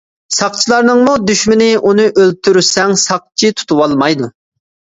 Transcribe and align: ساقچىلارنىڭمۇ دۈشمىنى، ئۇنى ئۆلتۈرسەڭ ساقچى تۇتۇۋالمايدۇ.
ساقچىلارنىڭمۇ 0.35 1.13
دۈشمىنى، 1.31 1.67
ئۇنى 1.89 2.07
ئۆلتۈرسەڭ 2.15 2.97
ساقچى 3.05 3.55
تۇتۇۋالمايدۇ. 3.61 4.33